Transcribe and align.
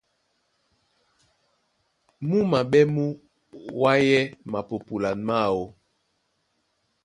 Mú 2.27 2.37
maɓɛ́ 2.51 2.83
mú 2.93 3.03
wayɛ́ 3.81 4.23
mapupulan 4.51 5.17
máō. 5.27 5.63